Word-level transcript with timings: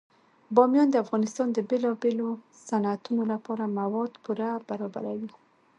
بامیان 0.55 0.87
د 0.91 0.95
افغانستان 1.03 1.47
د 1.51 1.59
بیلابیلو 1.69 2.29
صنعتونو 2.67 3.23
لپاره 3.31 3.73
مواد 3.79 4.11
پوره 4.23 4.49
برابروي. 4.69 5.31